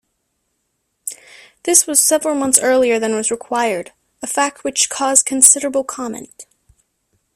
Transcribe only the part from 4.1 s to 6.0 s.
a fact which caused considerable